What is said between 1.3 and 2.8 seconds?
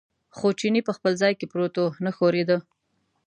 کې پروت و، نه ښورېده.